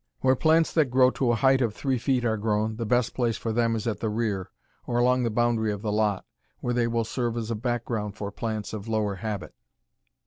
[0.21, 3.37] Where plants that grow to a height of three feet are grown, the best place
[3.37, 4.49] for them is at the rear,
[4.87, 6.25] or along the boundary of the lot,
[6.59, 9.53] where they will serve as a background for plants of lower habit.